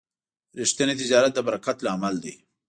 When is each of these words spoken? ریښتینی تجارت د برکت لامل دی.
ریښتینی 0.59 0.93
تجارت 1.01 1.31
د 1.35 1.39
برکت 1.47 1.77
لامل 1.85 2.15
دی. 2.23 2.35